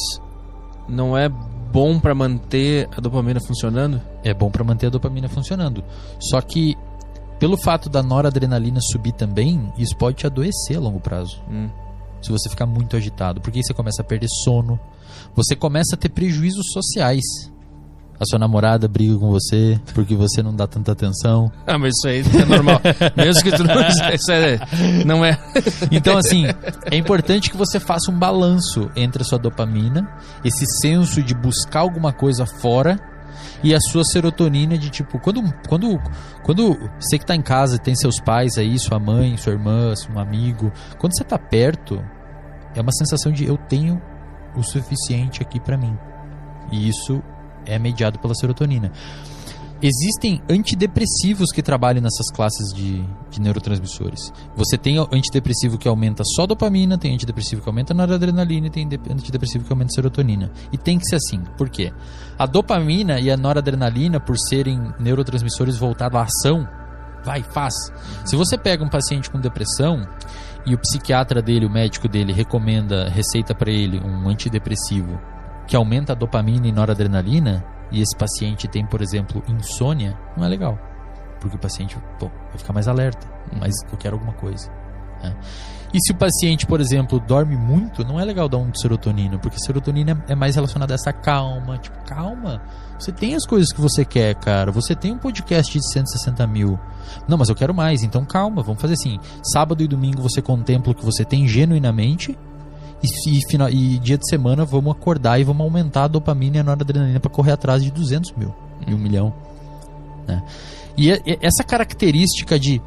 não 0.88 1.18
é 1.18 1.28
bom 1.28 2.00
pra 2.00 2.16
manter 2.16 2.88
a 2.96 3.02
dopamina 3.02 3.40
funcionando? 3.46 4.00
É 4.26 4.34
bom 4.34 4.50
pra 4.50 4.64
manter 4.64 4.88
a 4.88 4.90
dopamina 4.90 5.30
funcionando. 5.30 5.84
Só 6.20 6.42
que 6.42 6.76
pelo 7.40 7.58
fato 7.58 7.90
da 7.90 8.02
noradrenalina 8.02 8.80
subir 8.82 9.12
também, 9.12 9.72
isso 9.78 9.96
pode 9.96 10.18
te 10.18 10.26
adoecer 10.26 10.78
a 10.78 10.80
longo 10.80 11.00
prazo. 11.00 11.42
Hum. 11.50 11.70
Se 12.22 12.32
você 12.32 12.50
ficar 12.50 12.66
muito 12.66 12.96
agitado, 12.98 13.40
porque 13.40 13.60
aí 13.60 13.64
você 13.64 13.74
começa 13.74 14.02
a 14.02 14.06
perder 14.06 14.28
sono, 14.44 14.80
você 15.36 15.56
começa 15.56 15.96
a 15.96 15.98
ter 15.98 16.10
prejuízos 16.10 16.66
sociais. 16.72 17.24
A 18.18 18.24
sua 18.24 18.40
namorada 18.40 18.88
briga 18.88 19.18
com 19.18 19.30
você 19.30 19.78
porque 19.94 20.16
você 20.16 20.42
não 20.42 20.56
dá 20.56 20.66
tanta 20.66 20.94
atenção. 20.94 21.52
Ah, 21.68 21.78
mas 21.78 21.94
isso 21.98 22.08
aí 22.08 22.24
é 22.42 22.46
normal. 22.46 22.80
Mesmo 23.18 23.44
que 23.44 23.52
tu 23.52 23.64
não. 23.64 23.76
Isso 24.14 24.32
é, 24.32 24.60
não 25.04 25.26
é. 25.26 25.38
Então, 25.92 26.18
assim, 26.18 26.46
é 26.90 26.96
importante 26.96 27.52
que 27.52 27.58
você 27.58 27.80
faça 27.80 28.10
um 28.10 28.18
balanço 28.18 28.90
entre 28.96 29.22
a 29.22 29.26
sua 29.26 29.38
dopamina, 29.38 30.08
esse 30.46 30.66
senso 30.80 31.22
de 31.22 31.36
buscar 31.36 31.82
alguma 31.82 32.14
coisa 32.14 32.46
fora, 32.46 32.98
e 33.64 33.74
a 33.74 33.80
sua 33.80 34.04
serotonina 34.04 34.78
de 34.78 34.90
tipo, 34.90 35.20
quando 35.20 35.42
quando 35.68 36.00
quando 36.44 36.78
você 37.00 37.18
que 37.18 37.26
tá 37.26 37.36
em 37.36 37.42
casa, 37.42 37.78
tem 37.78 37.96
seus 37.96 38.20
pais 38.20 38.58
aí, 38.58 38.78
sua 38.80 39.00
mãe, 39.00 39.38
sua 39.38 39.54
irmã, 39.54 39.94
um 40.14 40.20
amigo, 40.20 40.72
quando 40.98 41.16
você 41.16 41.24
tá 41.24 41.38
perto, 41.38 42.04
é 42.76 42.82
uma 42.82 42.92
sensação 42.92 43.32
de 43.32 43.46
eu 43.46 43.58
tenho 43.58 44.02
o 44.56 44.64
suficiente 44.64 45.42
aqui 45.42 45.60
pra 45.60 45.78
mim. 45.78 45.98
E 46.72 46.88
isso 46.88 47.22
é 47.66 47.78
mediado 47.80 48.20
pela 48.20 48.36
serotonina. 48.36 48.92
Existem 49.86 50.42
antidepressivos 50.50 51.52
que 51.52 51.62
trabalham 51.62 52.02
nessas 52.02 52.32
classes 52.34 52.74
de, 52.74 53.06
de 53.30 53.40
neurotransmissores. 53.40 54.34
Você 54.56 54.80
tem 54.80 54.98
antidepressivo 54.98 55.78
que 55.78 55.88
aumenta 55.88 56.24
só 56.36 56.42
a 56.42 56.48
dopamina, 56.48 56.98
tem 56.98 57.14
antidepressivo 57.14 57.62
que 57.62 57.70
aumenta 57.70 57.94
noradrenalina 57.94 58.66
e 58.66 58.72
tem 58.72 58.88
de- 58.88 59.00
antidepressivo 59.08 59.64
que 59.64 59.72
aumenta 59.72 59.92
serotonina. 59.94 60.50
E 60.72 60.78
tem 60.78 60.98
que 60.98 61.06
ser 61.06 61.18
assim. 61.18 61.44
Por 61.56 61.70
quê? 61.70 61.94
A 62.36 62.48
dopamina 62.48 63.20
e 63.20 63.30
a 63.30 63.38
noradrenalina, 63.38 64.20
por 64.20 64.36
serem 64.50 64.92
neurotransmissores 65.00 65.78
voltados 65.78 66.18
à 66.18 66.24
ação, 66.24 66.68
vai, 67.24 67.44
faz. 67.44 67.76
Se 68.26 68.36
você 68.36 68.58
pega 68.58 68.84
um 68.84 68.90
paciente 68.90 69.30
com 69.30 69.40
depressão 69.40 70.02
e 70.66 70.74
o 70.74 70.80
psiquiatra 70.80 71.44
dele, 71.44 71.68
o 71.68 71.72
médico 71.72 72.08
dele, 72.08 72.34
recomenda, 72.34 73.08
receita 73.08 73.54
para 73.54 73.70
ele 73.72 74.00
um 74.00 74.28
antidepressivo 74.28 75.20
que 75.68 75.76
aumenta 75.76 76.14
a 76.14 76.16
dopamina 76.16 76.68
e 76.68 76.72
noradrenalina, 76.72 77.64
e 77.96 78.02
esse 78.02 78.16
paciente 78.18 78.68
tem, 78.68 78.86
por 78.86 79.02
exemplo, 79.02 79.42
insônia, 79.48 80.18
não 80.36 80.44
é 80.44 80.50
legal. 80.50 80.78
Porque 81.40 81.56
o 81.56 81.60
paciente 81.60 81.98
pô, 82.20 82.28
vai 82.50 82.58
ficar 82.58 82.74
mais 82.74 82.90
alerta, 82.90 83.26
mas 83.58 83.74
eu 83.90 83.98
quero 83.98 84.18
alguma 84.18 84.34
coisa. 84.34 84.70
né? 85.24 85.34
E 85.94 86.00
se 86.06 86.12
o 86.12 86.16
paciente, 86.16 86.66
por 86.66 86.82
exemplo, 86.82 87.22
dorme 87.22 87.56
muito, 87.56 88.04
não 88.04 88.20
é 88.20 88.26
legal 88.26 88.50
dar 88.50 88.58
um 88.58 88.70
de 88.70 88.82
serotonina, 88.82 89.38
porque 89.38 89.58
serotonina 89.58 90.22
é 90.28 90.36
mais 90.36 90.56
relacionada 90.56 90.94
a 90.94 90.96
essa 90.96 91.14
calma. 91.14 91.78
Tipo, 91.78 91.98
calma, 92.06 92.62
você 93.00 93.14
tem 93.14 93.34
as 93.34 93.46
coisas 93.46 93.72
que 93.72 93.80
você 93.80 94.04
quer, 94.04 94.36
cara. 94.36 94.74
Você 94.74 94.94
tem 94.94 95.14
um 95.14 95.18
podcast 95.18 95.72
de 95.72 95.94
160 95.94 96.46
mil. 96.48 96.78
Não, 97.30 97.38
mas 97.38 97.48
eu 97.48 97.56
quero 97.56 97.74
mais, 97.74 98.04
então 98.04 98.26
calma, 98.26 98.62
vamos 98.62 98.82
fazer 98.82 98.96
assim. 98.96 99.18
Sábado 99.42 99.82
e 99.82 99.88
domingo 99.88 100.22
você 100.22 100.42
contempla 100.42 100.92
o 100.92 100.96
que 100.96 101.06
você 101.06 101.24
tem 101.24 101.48
genuinamente. 101.48 102.38
E, 103.04 103.48
final, 103.50 103.70
e 103.70 104.00
dia 104.00 104.18
de 104.18 104.28
semana 104.28 104.66
vamos 104.66 104.92
acordar 104.92 105.40
e 105.40 105.44
vamos 105.44 105.62
aumentar 105.64 106.06
a 106.06 106.08
dopamina 106.08 106.58
e 106.58 106.60
a 106.60 106.64
noradrenalina 106.64 107.20
para 107.20 107.30
correr 107.30 107.52
atrás 107.52 107.84
de 107.84 107.92
200 107.92 108.32
mil 108.34 108.54
e 108.88 108.94
um 108.94 108.98
milhão. 108.98 109.34
Né? 110.28 110.44
E, 110.98 111.12
e- 111.12 111.40
essa 111.42 111.64
característica 111.64 112.58
de 112.58 112.82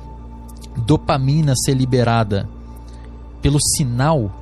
dopamina 0.86 1.54
ser 1.56 1.74
liberada 1.74 2.48
pelo 3.40 3.58
sinal 3.76 4.32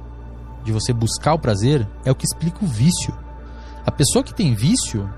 de 0.64 0.72
você 0.72 0.92
buscar 0.92 1.34
o 1.34 1.38
prazer 1.38 1.86
é 2.04 2.10
o 2.10 2.14
que 2.14 2.24
explica 2.24 2.64
o 2.64 2.66
vício. 2.68 3.14
A 3.84 3.90
pessoa 3.90 4.24
que 4.24 4.34
tem 4.34 4.54
vício, 4.54 5.08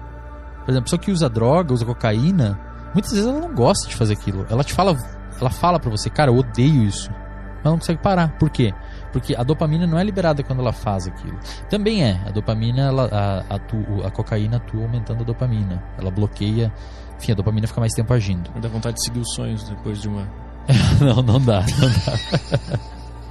por 0.65 0.71
exemplo, 0.71 0.81
a 0.81 0.83
pessoa 0.83 1.01
que 1.01 1.11
usa 1.11 1.29
droga, 1.29 1.73
usa 1.73 1.87
cocaína, 1.87 2.61
muitas 2.93 3.13
vezes 3.13 3.27
ela 3.27 3.39
não 3.41 3.55
gosta 3.55 3.89
de 3.89 3.97
fazer 3.97 4.15
aquilo. 4.15 4.45
Ela 4.51 4.65
te 4.65 4.73
fala, 4.75 4.97
ela 5.41 5.51
fala 5.51 5.79
para 5.79 5.91
você, 5.91 6.11
cara, 6.11 6.31
eu 6.31 6.37
odeio 6.37 6.83
isso. 6.83 7.11
Mas 7.57 7.65
não 7.65 7.79
consegue 7.79 8.03
parar. 8.03 8.37
Por 8.39 8.51
quê? 8.51 8.75
Porque 9.13 9.35
a 9.35 9.43
dopamina 9.43 9.87
não 9.87 9.99
é 9.99 10.05
liberada 10.05 10.43
quando 10.43 10.61
ela 10.61 10.73
faz 10.73 11.07
aquilo. 11.07 11.39
Também 11.71 12.05
é. 12.05 12.21
A 12.27 12.31
dopamina, 12.31 12.83
ela, 12.83 13.09
a, 13.51 13.55
atu- 13.55 14.05
a 14.05 14.11
cocaína 14.11 14.59
atua 14.59 14.83
aumentando 14.83 15.23
a 15.23 15.25
dopamina. 15.27 15.83
Ela 15.99 16.11
bloqueia. 16.11 16.73
Enfim, 17.17 17.33
a 17.33 17.35
dopamina 17.35 17.67
fica 17.67 17.81
mais 17.81 17.93
tempo 17.95 18.13
agindo. 18.13 18.51
Dá 18.61 18.69
vontade 18.69 18.97
de 18.97 19.05
seguir 19.05 19.21
os 19.21 19.33
sonhos 19.35 19.65
depois 19.69 20.01
de 20.03 20.09
uma. 20.09 20.29
não, 21.01 21.23
não 21.23 21.41
dá, 21.41 21.63
não 21.63 21.89
dá. 21.89 22.79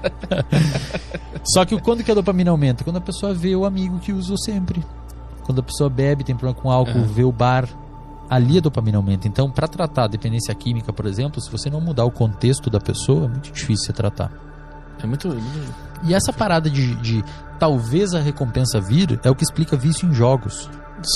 Só 1.53 1.65
que 1.65 1.79
quando 1.79 2.03
que 2.03 2.11
a 2.11 2.15
dopamina 2.15 2.51
aumenta? 2.51 2.83
Quando 2.83 2.97
a 2.97 3.01
pessoa 3.01 3.33
vê 3.33 3.55
o 3.55 3.65
amigo 3.65 3.99
que 3.99 4.11
usou 4.11 4.37
sempre. 4.37 4.83
Quando 5.43 5.59
a 5.59 5.63
pessoa 5.63 5.89
bebe, 5.89 6.23
tem 6.23 6.35
problema 6.35 6.59
com 6.61 6.69
álcool, 6.69 6.99
Aham. 6.99 7.07
vê 7.07 7.23
o 7.23 7.31
bar, 7.31 7.65
ali 8.29 8.57
a 8.57 8.61
dopamina 8.61 8.97
aumenta. 8.97 9.27
Então, 9.27 9.49
para 9.49 9.67
tratar 9.67 10.03
a 10.03 10.07
dependência 10.07 10.53
química, 10.53 10.91
por 10.91 11.05
exemplo, 11.05 11.39
se 11.41 11.49
você 11.49 11.69
não 11.69 11.79
mudar 11.79 12.03
o 12.03 12.11
contexto 12.11 12.69
da 12.69 12.79
pessoa, 12.81 13.25
é 13.25 13.27
muito 13.29 13.51
difícil 13.53 13.85
você 13.85 13.93
tratar. 13.93 14.29
É 15.01 15.07
muito. 15.07 15.27
muito- 15.29 15.75
E 16.03 16.13
essa 16.13 16.31
parada 16.31 16.69
de, 16.69 16.95
de 16.95 17.23
talvez 17.59 18.13
a 18.13 18.19
recompensa 18.19 18.79
vir 18.79 19.19
é 19.23 19.29
o 19.31 19.35
que 19.35 19.43
explica 19.43 19.75
vício 19.75 20.07
em 20.07 20.13
jogos. 20.13 20.69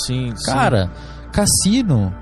Sim, 0.05 0.33
sim. 0.35 0.45
Cara, 0.51 0.91
cassino, 1.31 2.13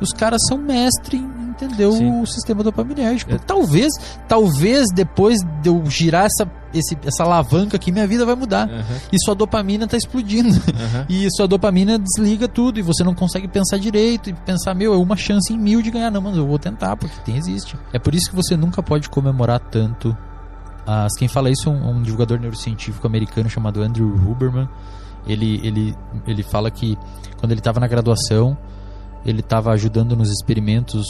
os 0.00 0.12
caras 0.12 0.40
são 0.48 0.58
mestre 0.58 1.16
em 1.18 1.42
entender 1.52 1.90
Sim. 1.92 2.20
o 2.22 2.26
sistema 2.26 2.62
dopaminérgico. 2.62 3.32
É. 3.34 3.38
Talvez, 3.38 3.92
talvez 4.26 4.86
depois 4.94 5.38
de 5.60 5.68
eu 5.68 5.84
girar 5.86 6.24
essa, 6.26 6.50
esse- 6.74 6.96
essa 7.04 7.22
alavanca 7.24 7.76
aqui, 7.76 7.92
minha 7.92 8.06
vida 8.06 8.24
vai 8.24 8.34
mudar. 8.34 8.68
Aham, 8.68 8.82
E 9.12 9.16
sua 9.22 9.34
dopamina 9.34 9.86
tá 9.86 9.96
explodindo. 9.96 10.48
aham. 10.50 11.06
E 11.08 11.28
sua 11.36 11.46
dopamina 11.46 11.98
desliga 11.98 12.48
tudo 12.48 12.78
e 12.78 12.82
você 12.82 13.04
não 13.04 13.14
consegue 13.14 13.46
pensar 13.46 13.78
direito 13.78 14.30
e 14.30 14.32
pensar, 14.32 14.74
meu, 14.74 14.94
é 14.94 14.96
uma 14.96 15.14
chance 15.16 15.52
em 15.52 15.58
mil 15.58 15.82
de 15.82 15.90
ganhar. 15.90 16.10
Não, 16.10 16.22
mas 16.22 16.36
eu 16.36 16.46
vou 16.46 16.58
tentar, 16.58 16.96
porque 16.96 17.14
tem, 17.24 17.36
existe. 17.36 17.76
É 17.92 17.98
por 17.98 18.14
isso 18.14 18.30
que 18.30 18.34
você 18.36 18.56
nunca 18.56 18.82
pode 18.82 19.08
comemorar 19.10 19.60
tanto. 19.60 20.16
As, 20.86 21.12
quem 21.16 21.28
fala 21.28 21.50
isso 21.50 21.68
é 21.68 21.72
um, 21.72 21.90
um 21.96 22.02
divulgador 22.02 22.38
neurocientífico 22.40 23.06
americano 23.06 23.48
chamado 23.48 23.82
Andrew 23.82 24.08
Huberman. 24.14 24.68
Ele, 25.26 25.60
ele, 25.62 25.96
ele 26.26 26.42
fala 26.42 26.70
que 26.70 26.98
quando 27.38 27.52
ele 27.52 27.60
estava 27.60 27.78
na 27.78 27.86
graduação, 27.86 28.56
ele 29.24 29.40
estava 29.40 29.70
ajudando 29.70 30.16
nos 30.16 30.30
experimentos 30.30 31.06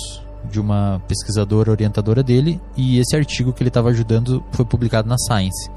de 0.51 0.61
uma 0.61 1.01
pesquisadora 1.09 1.71
orientadora 1.71 2.23
dele 2.23 2.61
e 2.77 2.99
esse 2.99 3.17
artigo 3.17 3.53
que 3.53 3.63
ele 3.63 3.69
estava 3.69 3.89
ajudando 3.91 4.43
foi 4.53 4.65
publicado 4.65 5.09
na 5.09 5.17
Science. 5.17 5.71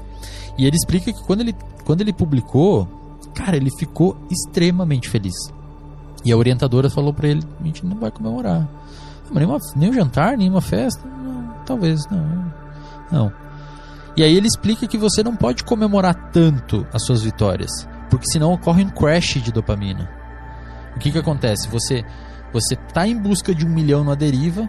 E 0.58 0.66
ele 0.66 0.76
explica 0.76 1.12
que 1.12 1.22
quando 1.24 1.40
ele, 1.40 1.54
quando 1.84 2.00
ele 2.02 2.12
publicou, 2.12 2.86
cara, 3.34 3.56
ele 3.56 3.70
ficou 3.78 4.16
extremamente 4.30 5.08
feliz. 5.08 5.34
E 6.24 6.32
a 6.32 6.36
orientadora 6.36 6.90
falou 6.90 7.12
pra 7.14 7.28
ele: 7.28 7.42
a 7.60 7.64
gente 7.64 7.86
não 7.86 7.96
vai 7.98 8.10
comemorar. 8.10 8.62
"Ah, 8.62 9.28
Mas 9.30 9.36
nem, 9.38 9.46
uma, 9.46 9.58
nem 9.76 9.90
um 9.90 9.92
jantar, 9.92 10.36
nem 10.36 10.50
uma 10.50 10.60
festa? 10.60 11.06
Não, 11.06 11.54
talvez, 11.64 12.06
não. 12.10 12.52
Não. 13.12 13.32
E 14.16 14.22
aí 14.22 14.34
ele 14.34 14.46
explica 14.46 14.86
que 14.86 14.96
você 14.96 15.22
não 15.22 15.36
pode 15.36 15.62
comemorar 15.62 16.30
tanto 16.30 16.86
as 16.92 17.04
suas 17.04 17.22
vitórias, 17.22 17.70
porque 18.08 18.30
senão 18.30 18.52
ocorre 18.52 18.82
um 18.82 18.90
crash 18.90 19.42
de 19.42 19.52
dopamina. 19.52 20.10
O 20.96 20.98
que 20.98 21.12
que 21.12 21.18
acontece? 21.18 21.68
Você 21.68 22.04
você 22.52 22.74
tá 22.76 23.06
em 23.06 23.20
busca 23.20 23.54
de 23.54 23.66
um 23.66 23.68
milhão 23.68 24.02
na 24.02 24.14
deriva 24.14 24.66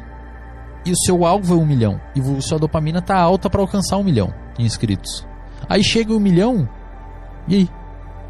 e 0.86 0.92
o 0.92 0.98
seu 0.98 1.25
alvo 1.25 1.54
é 1.54 1.58
um 1.58 1.66
milhão 1.66 2.01
e 2.16 2.42
sua 2.42 2.60
dopamina 2.60 3.01
tá 3.01 3.16
alta 3.16 3.50
para 3.50 3.62
alcançar 3.62 3.98
um 3.98 4.04
milhão 4.04 4.34
de 4.58 4.66
inscritos. 4.66 5.25
Aí 5.70 5.84
chega 5.84 6.13
um 6.13 6.20
milhão 6.20 6.68
e 7.48 7.56
aí? 7.56 7.70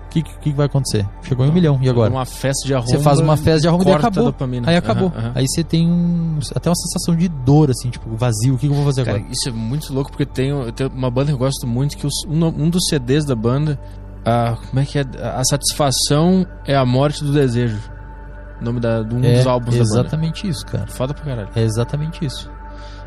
O 0.08 0.10
que, 0.10 0.22
que, 0.24 0.34
que 0.40 0.52
vai 0.54 0.66
acontecer? 0.68 1.06
Chegou 1.22 1.46
em 1.46 1.50
um 1.50 1.54
milhão, 1.54 1.78
e 1.82 1.90
agora? 1.90 2.10
Uma 2.12 2.26
festa 2.26 2.66
de 2.66 2.74
arromba. 2.74 2.90
Você 2.92 3.00
faz 3.00 3.20
uma 3.20 3.36
festa 3.38 3.60
de 3.62 3.68
arromba 3.68 3.90
e 3.90 3.94
acabou. 3.94 4.24
dopamina. 4.26 4.70
Aí 4.70 4.76
acabou. 4.78 5.10
Aham, 5.10 5.20
aham. 5.20 5.32
Aí 5.36 5.46
você 5.48 5.64
tem 5.64 5.88
um, 5.88 6.40
até 6.56 6.70
uma 6.70 6.76
sensação 6.76 7.16
de 7.16 7.28
dor, 7.28 7.70
assim, 7.70 7.90
tipo, 7.90 8.16
vazio. 8.16 8.56
O 8.56 8.58
que, 8.58 8.68
que 8.68 8.72
eu 8.74 8.76
vou 8.78 8.86
fazer 8.86 9.04
Cara, 9.04 9.18
agora? 9.18 9.32
isso 9.32 9.50
é 9.50 9.52
muito 9.52 9.94
louco 9.94 10.10
porque 10.10 10.26
tem, 10.26 10.50
tenho 10.74 10.90
uma 10.92 11.12
banda 11.12 11.28
que 11.28 11.34
eu 11.34 11.38
gosto 11.38 11.68
muito 11.68 11.98
que 11.98 12.08
os- 12.08 12.26
um, 12.28 12.46
um 12.48 12.70
dos 12.70 12.88
CDs 12.90 13.26
da 13.26 13.36
banda, 13.36 13.78
a, 14.26 14.56
como 14.70 14.80
é 14.80 14.86
que 14.86 14.98
é? 14.98 15.04
A 15.22 15.44
satisfação 15.44 16.48
é 16.66 16.76
a 16.76 16.86
morte 16.86 17.24
do 17.24 17.32
desejo. 17.34 17.78
O 18.60 18.64
nome 18.64 18.80
da, 18.80 19.04
de 19.04 19.14
um 19.14 19.24
é 19.24 19.34
dos 19.38 19.46
álbuns 19.46 19.76
da 19.76 19.84
banda. 19.84 20.00
exatamente 20.00 20.48
isso, 20.48 20.66
cara. 20.66 20.88
Foda 20.88 21.14
pra 21.14 21.26
caralho. 21.26 21.50
É 21.56 21.62
exatamente 21.62 22.26
isso. 22.26 22.50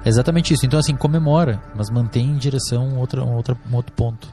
É 0.04 0.08
exatamente 0.08 0.54
isso. 0.54 0.64
Então, 0.64 0.78
assim, 0.78 0.94
comemora, 0.94 1.60
mas 1.74 1.90
mantém 1.90 2.26
em 2.26 2.36
direção 2.36 2.90
a 2.96 2.98
outra, 3.00 3.24
outra, 3.24 3.56
um 3.70 3.74
outro 3.74 3.92
ponto. 3.94 4.28